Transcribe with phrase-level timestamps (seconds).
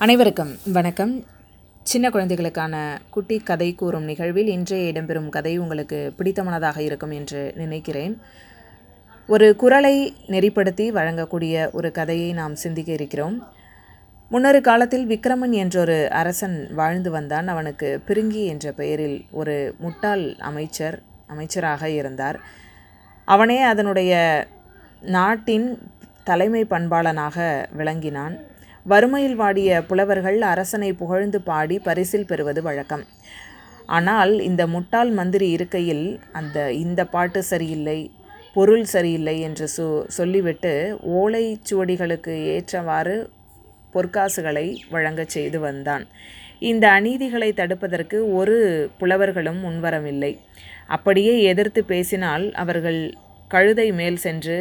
[0.00, 1.24] அனைவருக்கும் வணக்கம்.
[1.82, 8.20] சின்ன குழந்தைகளுக்கான குட்டி கதை கூறும் நிகழ்வில் இன்றைய இடம்பெறும் கதை உங்களுக்கு பிடித்தமானதாக இருக்கும் என்று நினைக்கிறேன்.
[9.26, 13.46] ஒரு குரலை நெறிப்படுத்தி வழங்கக்கூடிய ஒரு கதையை நாம் சிந்திக்க இருக்கிறோம்.
[14.28, 17.48] முன்னொரு காலத்தில் விக்ரமன் என்றொரு அரசன் வாழ்ந்து வந்தான்.
[17.48, 22.40] அவனுக்கு பிருங்கி என்ற பெயரில் ஒரு முட்டாள் அமைச்சர் அமைச்சராக இருந்தார்.
[23.24, 24.46] அவனே அதனுடைய
[25.00, 25.92] நாட்டின்
[26.24, 28.47] தலைமை பண்பாளனாக விளங்கினான்.
[28.90, 33.02] வறுமையில் வாடிய புலவர்கள் அரசனை புகழ்ந்து பாடி பரிசில் பெறுவது வழக்கம்.
[33.96, 37.98] ஆனால் இந்த முட்டாள் மந்திரி இருக்கையில் அந்த இந்த பாட்டு சரியில்லை
[38.54, 39.86] பொருள் சரியில்லை என்று சொ
[40.18, 40.72] சொல்லிவிட்டு
[41.18, 43.16] ஓலைச் சுவடிகளுக்கு ஏற்றவாறு
[43.94, 46.04] பொற்காசுகளை வழங்கச் செய்து வந்தான்.
[46.70, 48.56] இந்த அநீதிகளை தடுப்பதற்கு ஒரு
[48.98, 50.32] புலவர்களும் முன்வரவில்லை.
[50.96, 53.00] அப்படியே எதிர்த்து பேசினால் அவர்கள்
[53.50, 54.58] கழுதை மேல் சென்று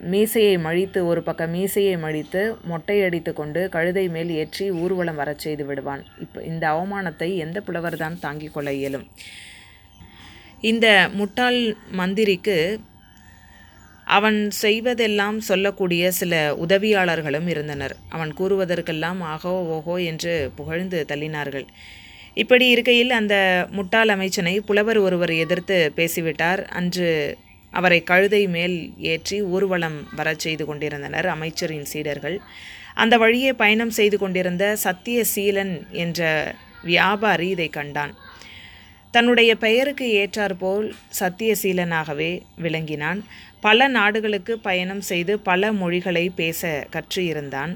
[0.00, 6.04] மீசையை மழித்து ஒரு பக்கம் மீசையை மழித்து மொட்டையடித்து கொண்டு கழுதை மேல் ஏற்றி ஊர்வலம் வரச் செய்து விடுவான்.
[6.20, 9.06] இப்போ இந்த அவமானத்தை எந்த புலவர்தான் தாங்கிக் கொள்ள இயலும்?
[10.60, 12.78] இந்த முட்டாள் மந்திரிக்கு
[14.04, 17.96] அவன் செய்வதெல்லாம் சொல்லக்கூடிய சில உதவியாளர்களும் இருந்தனர்.
[18.08, 21.66] அவன் கூறுவதற்கெல்லாம் ஆகோ ஓஹோ என்று புகழ்ந்து தள்ளினார்கள்.
[22.34, 26.64] இப்படி இருக்கையில் அந்த முட்டாள் அமைச்சனை புலவர் ஒருவர் எதிர்த்து பேசிவிட்டார்.
[26.64, 27.38] அன்று
[27.70, 32.38] அவரை கழுதை மேல் ஏற்றி ஊர்வலம் வரச் செய்து கொண்டிருந்தனர் அமைச்சரின் சீடர்கள்.
[32.94, 38.14] அந்த வழியே பயணம் செய்து கொண்டிருந்த சத்தியசீலன் என்ற வியாபாரி இதை கண்டான்.
[39.10, 43.20] தன்னுடைய பெயருக்கு ஏற்றாற்போல் சத்தியசீலனாகவே விளங்கினான்.
[43.60, 47.72] பல நாடுகளுக்கு பயணம் செய்து பல மொழிகளை பேச கற்று இருந்தான்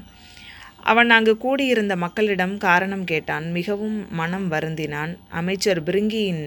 [0.91, 3.51] அவன் அங்கு கூடியிருந்த மக்களிடம் காரணம் கேட்டான்.
[3.51, 5.11] மிகவும் மனம் வருந்தினான்.
[5.29, 6.43] அமைச்சர் பிருங்கியின்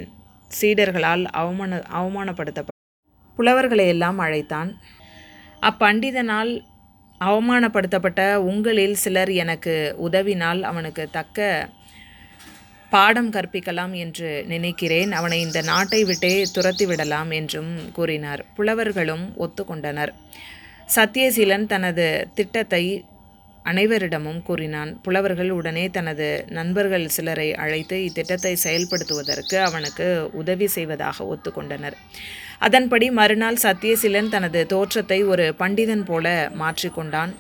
[0.61, 2.76] சீடர்களால் அவமான அவமானப்படுத்தப்பட்டான்
[3.37, 4.71] புலவர்களை எல்லாம் அழைத்தான்.
[5.69, 6.53] அப்பண்டிதனால்
[7.21, 9.75] அவமானப்படுத்தப்பட்ட உங்களில் சிலர் எனக்கு
[10.07, 11.69] உதவினால் அவனுக்கு தக்க
[12.93, 15.13] பாடம் கற்பிக்கலாம் என்று நினைக்கிறேன்.
[15.13, 18.43] அவனை இந்த நாட்டை விட்டே துரத்தி விடலாம் என்றும் கூறினார்.
[18.57, 20.13] புலவர்களும் ஒத்துக்கொண்டனர்.
[20.97, 22.85] சத்தியசீலன் தனது திட்டத்தை
[23.65, 24.91] அனைவரிடமும் கூறினான்.
[25.05, 31.97] புலவர்கள் உடனே தனது நண்பர்கள் சிலரை அழைத்து இத்திட்டத்தை செயல்படுத்துவதற்கு அவனுக்கு உதவி செய்வதாக ஒத்துக்கொண்டனர்.
[32.59, 37.33] அதன்படி மறுநாள் சத்தியசீலன் தனது தோற்றத்தை ஒரு பண்டிதன் போல மாற்றிக்கொண்டான்.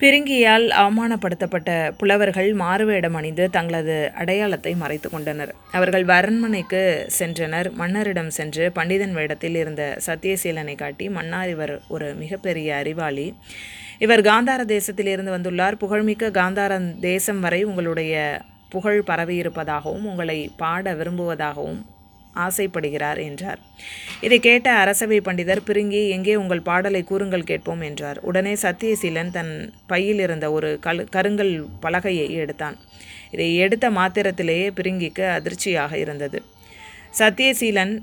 [0.00, 5.54] பிரிங்கியால் அவமானப்படுத்தப்பட்ட புலவர்கள் மாறுவேடம் அணிந்து தங்களது அடையாளத்தை மறைத்து கொண்டனர்.
[5.72, 6.82] அவர்கள் அரண்மனைக்கு
[7.18, 7.72] சென்றனர்.
[7.72, 13.34] மன்னரிடம் சென்று பண்டிதன் வேடத்தில் இருந்த சத்தியசீலனை காட்டி மன்னார் இவர் ஒரு மிகப்பெரிய அறிவாளி.
[13.98, 15.74] இவர் காந்தார தேசத்தில் இருந்து வந்துள்ளார்.
[15.74, 21.80] புகழ்மிக்க காந்தார தேசம் வரை உங்களுடைய புகழ் பரவியிருப்பதாகவும் உங்களை பாட விரும்புவதாகவும்
[22.46, 23.60] ஆசைப்படுகிறார் என்றார்.
[24.20, 28.20] இதை கேட்ட அரசவை பண்டிதர் பிரிங்கி எங்கே உங்கள் பாடலை கூறுங்கள் கேட்போம் என்றார்.
[28.22, 29.54] உடனே சத்தியசீலன் தன்
[29.86, 32.78] பையில் இருந்த ஒரு கல் கருங்கல் பலகையை எடுத்தான்.
[33.30, 36.40] இதை எடுத்த மாத்திரத்திலேயே பிரிங்கிக்கு அதிர்ச்சியாக இருந்தது.
[37.18, 37.94] சத்தியசீலன்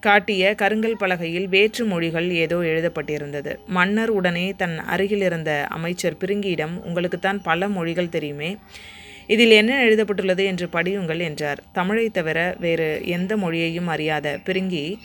[0.00, 3.52] காட்டிய கருங்கல் பலகையில் வேற்று மொழிகள் ஏதோ எழுதப்பட்டிருந்தது.
[3.76, 8.50] மன்னர் உடனே தன் அருகில் இருந்த அமைச்சர் பிரிங்கியிடம் உங்களுக்குத்தான் பல மொழிகள் தெரியுமே.
[9.26, 11.62] இதில் என்ன எழுதப்பட்டுள்ளது என்று படியுங்கள் என்றார்.
[11.72, 14.96] தமிழை தவிர வேறு எந்த மொழியையும் அறியாத பிரிங்கி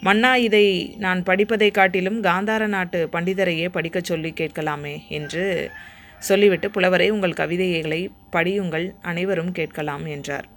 [0.00, 5.70] மன்னா இதை நான் படிப்பதை காட்டிலும் காந்தார நாட்டு பண்டிதரையே படிக்கச் சொல்லி கேட்கலாமே என்று
[6.18, 10.48] சொல்லிவிட்டு புலவரை உங்கள் கவிதைகளை படியுங்கள் அனைவரும் கேட்கலாம் என்றார்.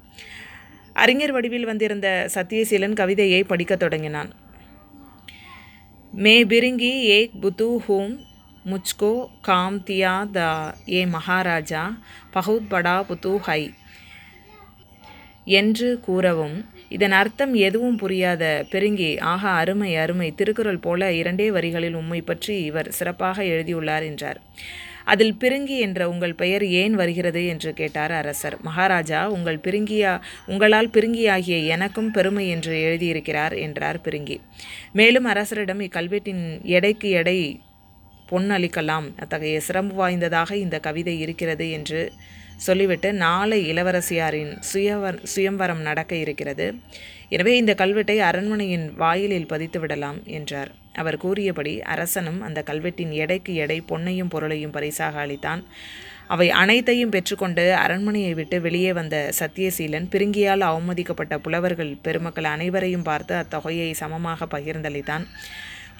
[0.93, 4.33] அறிஞர் வடிவில் வந்திருந்த சத்தியசீலன் கவிதையை படிக்கத் தொடங்கினான்.
[6.11, 8.19] மே பிரிங்கி ஏக் புத்து ஹூம்
[8.65, 9.11] முச்கோ
[9.41, 10.39] காம் தியா த
[10.89, 11.83] ஏ மகாராஜா
[12.31, 13.61] பகுத் படா புத்து ஹை
[15.51, 16.57] என்று கூறவும்
[16.89, 22.91] இதன் அர்த்தம் எதுவும் புரியாத பெருங்கி ஆகா அருமை அருமை திருக்குறள் போல இரண்டே வரிகளில் உம்மை பற்றி இவர்
[22.91, 24.39] சிறப்பாக எழுதியுள்ளார் என்றார்.
[25.05, 28.57] அதில் பிருங்கி என்ற உங்கள் பெயர் ஏன் வருகிறது என்று கேட்டார் அரசர்.
[28.61, 30.11] மகாராஜா உங்கள் பிருங்கியா
[30.45, 34.37] உங்களால் பிருங்கியாகிய எனக்கும் பெருமை என்று எழுதியிருக்கிறார் என்றார் பிருங்கி.
[34.91, 37.39] மேலும் அரசரிடம் இக்கல்வெட்டின் எடைக்கு எடை
[38.31, 39.07] பொன்னளிக்கலாம்.
[39.23, 42.01] அத்தகைய சிரம்பு வாய்ந்ததாக இந்த கவிதை இருக்கிறது என்று
[42.67, 46.65] சொல்லிவிட்டு நாளை இளவரசியாரின் சுயவர் சுயம்வரம் நடக்க இருக்கிறது.
[47.35, 50.71] எனவே இந்த கல்வெட்டை அரண்மனையின் வாயிலில் பதித்து விடலாம் என்றார்.
[50.93, 55.61] அவர் கூறியபடி அரசனும் அந்த கல்வெட்டின் எடைக்கு எடை பொன்னையும் பொருளையும் பரிசாக அளித்தான்.
[56.33, 63.89] அவை அனைத்தையும் பெற்றுக்கொண்டு அரண்மனையை விட்டு வெளியே வந்த சத்தியசீலன் பிரிங்கியால் அவமதிக்கப்பட்ட புலவர்கள் பெருமக்கள் அனைவரையும் பார்த்து அத்தொகையை
[64.01, 65.25] சமமாக பகிர்ந்தளித்தான்.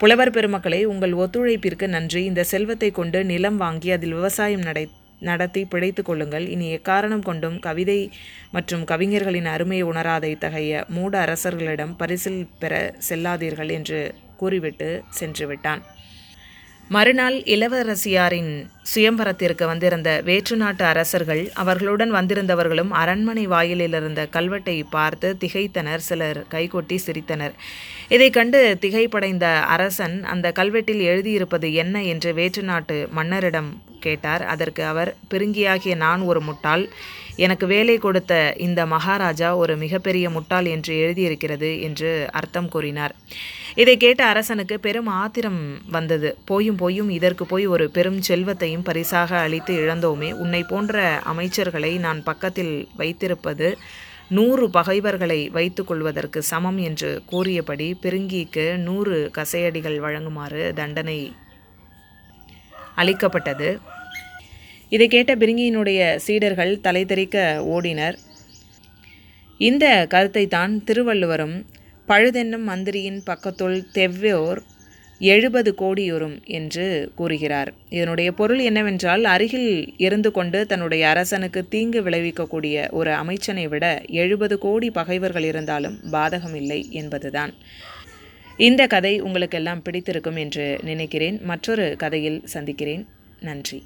[0.01, 2.21] புலவர் பெருமக்களே உங்கள் ஒத்துழைப்பிற்கு நன்றி.
[2.29, 4.83] இந்த செல்வத்தை கொண்டு நிலம் வாங்கி அதில் விவசாயம் நடை
[5.29, 6.45] நடத்தி பிழைத்து கொள்ளுங்கள்.
[6.53, 7.99] இனி எக்காரணம் கொண்டும் கவிதை
[8.55, 12.73] மற்றும் கவிஞர்களின் அருமையை உணராத இத்தகைய மூட அரசர்களிடம் பரிசில் பெற
[13.09, 13.99] செல்லாதீர்கள் என்று
[14.41, 15.81] கூறிவிட்டு சென்று விட்டான்
[16.89, 18.65] மறுநாள் இளவரசியாரின்
[18.95, 26.97] சுயம்பரத்திற்கு வந்திருந்த வேற்று நாட்டு அரசர்கள் அவர்களுடன் வந்திருந்தவர்களும் அரண்மனை வாயிலில் இருந்த கல்வெட்டை பார்த்து திகைத்தனர் சிலர் கைகொட்டி
[27.05, 27.53] சிரித்தனர்.
[28.09, 32.03] இதை கண்டு திகைப்படைந்த அரசன் அந்த கல்வெட்டில் எழுதியிருப்பது என்ன?
[32.03, 33.69] என்று வேற்று நாட்டு மன்னரிடம்
[33.99, 34.43] கேட்டார்.
[34.43, 36.83] அதற்கு அவர் பிருங்கியாகிய நான் ஒரு முட்டாள்.
[37.45, 43.15] எனக்கு வேலை கொடுத்த இந்த மகாராஜா ஒரு மிகப்பெரிய முட்டாள் என்று எழுதியிருக்கிறது என்று அர்த்தம் கூறினார்.
[43.75, 45.61] இதை கேட்ட அரசனுக்கு பெரும் ஆத்திரம்
[45.91, 46.37] வந்தது.
[46.45, 50.31] போயும் போயும் இதற்கு போய் ஒரு பெரும் செல்வத்தையும் பரிசாக அளித்து இழந்தோமே.
[50.33, 53.69] உன்னை போன்ற அமைச்சர்களை நான் பக்கத்தில் வைத்திருப்பது
[54.37, 61.19] நூறு பகைவர்களை வைத்து கொள்வதற்கு சமம் என்று கூறியபடி பிருங்கிக்கு நூறு கசையடிகள் வழங்குமாறு தண்டனை
[63.01, 63.69] அளிக்கப்பட்டது
[64.93, 67.37] இதை கேட்ட பிரிங்கியினுடைய சீடர்கள் தலை தெறிக்க
[67.75, 68.17] ஓடினர்.
[69.59, 71.57] இந்த கருத்தை தான் திருவள்ளுவரும்
[72.07, 74.61] பழுதென்னும் மந்திரியின் பக்கத்துள் தெவ்வோர்
[75.21, 76.85] எழுபது கோடியுறும் என்று
[77.19, 77.69] கூறுகிறார்.
[77.95, 79.71] இதனுடைய பொருள் என்னவென்றால் அருகில்
[80.05, 83.85] இருந்து கொண்டு தன்னுடைய அரசனுக்கு தீங்கு விளைவிக்கக்கூடிய ஒரு அமைச்சனை விட
[84.23, 87.53] எழுபது கோடி பகைவர்கள் இருந்தாலும் பாதகமில்லை என்பதுதான்.
[88.59, 91.37] இந்த கதை உங்களுக்கெல்லாம் பிடித்திருக்கும் என்று நினைக்கிறேன்.
[91.41, 93.07] மற்றொரு கதையில் சந்திக்கிறேன்.
[93.39, 93.83] நன்றி.